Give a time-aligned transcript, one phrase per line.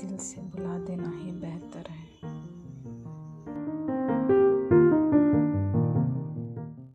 [0.00, 1.37] दिल से बुला देना है।